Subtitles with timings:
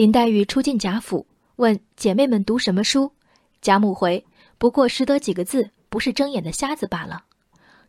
[0.00, 1.26] 林黛玉初进贾府，
[1.56, 3.12] 问姐妹们读什么书，
[3.60, 4.24] 贾母回
[4.56, 7.22] ：“不过识得几个字，不是睁眼的瞎子罢了。”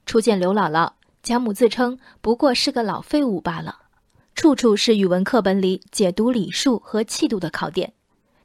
[0.05, 0.91] 初见刘姥姥，
[1.23, 3.77] 贾母自称不过是个老废物罢了。
[4.35, 7.94] 处处是语文课本里解读礼数和气度的考点，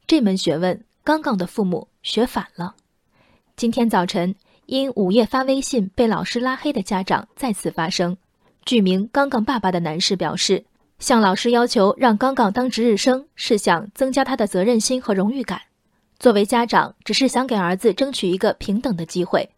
[0.06, 2.76] 这门学问，刚刚的父母学反了。
[3.56, 4.32] 今天早晨，
[4.66, 8.16] 因午夜发微信被老师拉黑的家长再次发声。
[8.64, 10.64] 据名刚刚爸爸的男士表示。
[10.98, 15.60] 向老师要求让刚刚当值日生，是想增加他的责任心和荣誉感。
[16.19, 19.50] 作为家长，只是想给儿子争取一个平等的机会。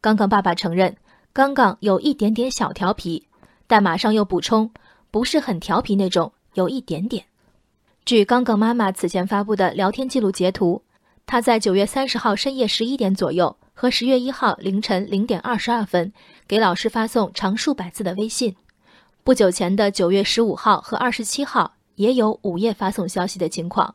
[0.00, 0.96] 刚刚爸爸承认，
[1.32, 3.28] 刚刚有一点点小调皮，
[3.68, 4.72] 但马上又补充，
[5.12, 7.24] 不是很调皮那种，有一点点。
[8.04, 10.82] 据刚刚妈妈此前发布的聊天记录截图，
[11.24, 16.12] 他在九月三十号深夜十一点左右和十月一号凌晨零点二十二分
[16.48, 18.56] 给老师发送长数百字的微信。
[19.24, 23.94] 不久前的九月十五号和二十七号也有午夜发送消息的情况。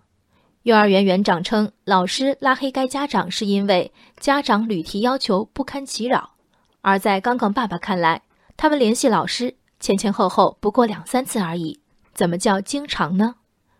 [0.63, 6.31] 幼儿园园长称，老师拉黑该家长是因为家长屡提要求不堪其扰。
[6.79, 8.21] 而在刚刚爸爸看来，
[8.55, 11.81] 他们联系老师前前后后不过两三次而已，
[12.13, 13.35] 怎么叫经常呢？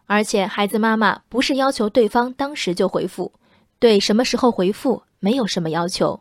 [0.05, 3.31] 而且孩子妈妈不是要求对方当时就回复，
[3.79, 6.19] 对什么时候回复没有什么要求。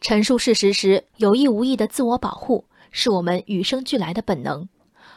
[0.00, 2.64] 陈述事实时有意无意的自我保护。
[2.92, 4.68] 是我们与生俱来的本能，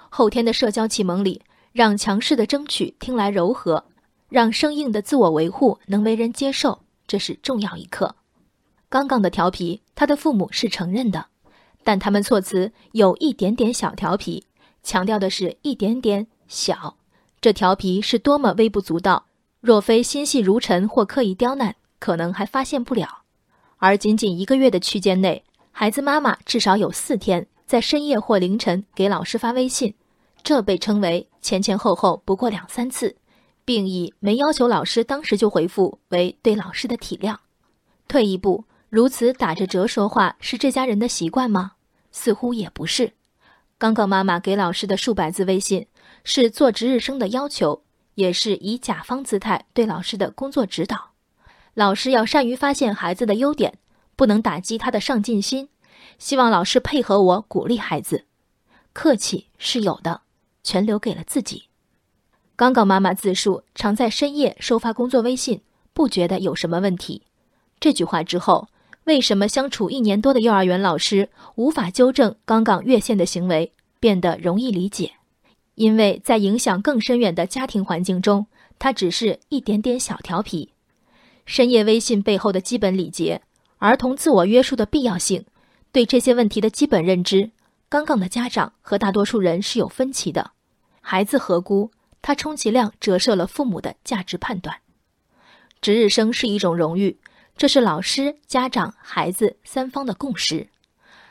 [0.09, 3.83] 后天的社交启蒙里，让强势的争取听来柔和，
[4.29, 8.15] 让生硬的自我维护能为人接受，这是重要一课。
[8.87, 11.25] 刚刚的调皮，他的父母是承认的，
[11.83, 14.45] 但他们措辞有一点点小调皮，
[14.81, 16.95] 强调的是一点点小，
[17.41, 19.25] 这调皮是多么微不足道，
[19.59, 23.23] 若非心细如尘或刻意刁难，可能还发现不了。
[23.77, 27.45] 而仅仅一个月的区间内，孩子妈妈至少有四天。
[27.65, 29.95] 在深夜或凌晨给老师发微信，
[30.43, 33.15] 这被称为前前后后不过两三次，
[33.65, 37.37] 并以没要求老师当时就回复为对老师的体谅。
[38.07, 41.71] 退一步，如此打着折说话是这家人的习惯吗？
[42.11, 43.13] 似乎也不是。
[43.77, 45.87] 刚刚妈妈给老师的数百字微信，
[46.23, 47.83] 是做值日生的要求，
[48.13, 51.11] 也是以甲方姿态对老师的工作指导。
[51.73, 53.73] 老师要善于发现孩子的优点，
[54.15, 55.67] 不能打击他的上进心。
[56.17, 58.25] 希望老师配合我鼓励孩子，
[58.93, 60.21] 客气是有的，
[60.63, 61.65] 全留给了自己。
[62.55, 65.61] 刚刚妈妈自述常在深夜收发工作微信，
[65.93, 67.23] 不觉得有什么问题。
[67.79, 68.69] 这句话之后，
[69.03, 75.11] 为什么相处一年多的幼儿园老师无法纠正刚刚越线的行为，变得容易理解？
[75.75, 78.47] 因为在影响更深远的家庭环境中，
[78.79, 80.69] 他只是一点点小调皮。
[81.45, 83.41] 深夜微信背后的基本礼节，
[83.79, 85.45] 儿童自我约束的必要性。
[85.95, 87.51] 对这些问题的基本认知，
[87.87, 90.51] 刚刚的家长和大多数人是有分歧的。
[90.99, 91.89] 孩子何辜？
[92.21, 94.75] 他充其量折射了父母的价值判断。
[95.79, 97.17] 值日生是一种荣誉，
[97.55, 100.67] 这是老师、家长、孩子三方的共识。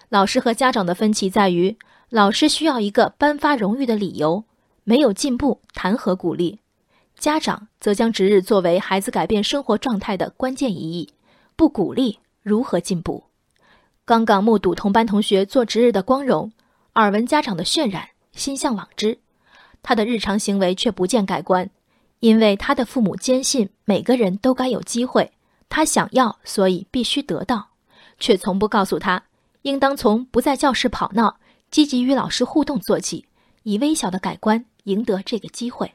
[0.08, 1.76] 老师和家长的分歧在于，
[2.08, 4.44] 老师需要一个颁发荣誉的理由，
[4.84, 6.60] 没有进步谈何鼓励？
[7.18, 11.10] 家长则将值日作为孩子改变生活状态的关键意义，
[11.54, 13.24] 不鼓励如何进步？
[14.06, 16.52] 刚刚目睹同班同学做值日的光荣，
[16.96, 19.18] 耳闻家长的渲染，心向往之。
[19.82, 21.70] 他的日常行为却不见改观，
[22.20, 25.32] 因为他的父母坚信每个人都该有机会，
[25.70, 27.68] 他想要，所以必须得到，
[28.20, 29.22] 却从不告诉他，
[29.62, 31.38] 应当从不在教室跑闹、
[31.70, 33.24] 积极与老师互动做起，
[33.62, 35.90] 以微小的改观赢得这个机会。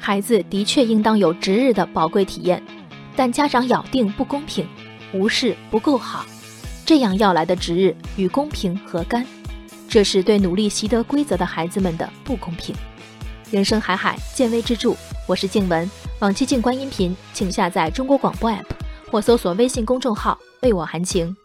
[0.00, 2.60] 孩子的确应当有值日的宝贵体验，
[3.14, 4.66] 但家长咬定不公平，
[5.14, 6.26] 无视不够好。
[6.88, 9.22] 这样要来的值日与公平何干？
[9.90, 12.74] 这是对努力习得规则的孩子们的不公平。
[13.50, 14.94] 人生海海，见微知著。
[15.26, 15.90] 我是静文，
[16.20, 18.64] 往期静观音频，请下载中国广播 app
[19.10, 21.36] 或搜索微信公众号“为我含情”。